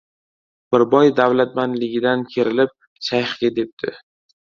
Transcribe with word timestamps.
Bir 0.75 0.83
boy 0.93 1.11
davlatmandligidan 1.19 2.25
kerilib, 2.35 2.77
shayxga 3.11 3.57
debdi: 3.63 3.99